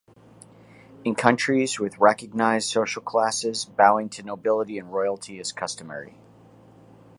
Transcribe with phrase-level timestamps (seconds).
[1.03, 6.17] In countries with recognized social classes, bowing to nobility and royalty is customary.